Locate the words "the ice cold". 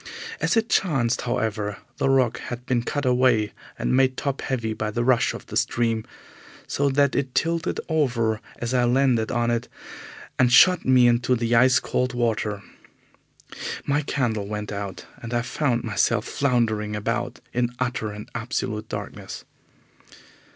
11.35-12.15